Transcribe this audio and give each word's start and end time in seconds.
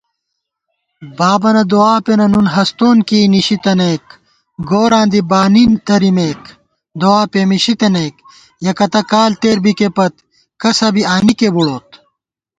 بابَنہ 1.17 1.63
دُعا 1.71 1.95
پېنہ 2.05 2.27
نُن 2.31 2.47
ہستون 2.55 2.97
کېئ 3.07 3.25
نِشِتَنَئیک 3.33 4.05
* 4.35 4.67
گوراں 4.69 5.05
دی 5.11 5.21
بانی 5.29 5.63
درِمېک 5.85 6.41
دُعاپېمېشی 6.99 7.73
تنَئیک 7.79 8.15
یَکَتہ 8.65 9.01
کال 9.11 9.31
تېر 9.41 9.57
بِکےپت 9.63 10.13
کسہ 10.61 10.87
بی 10.93 11.03
آنِکےبُڑوت 11.13 11.89